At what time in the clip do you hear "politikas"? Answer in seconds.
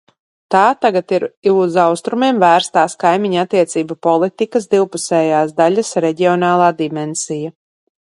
4.09-4.69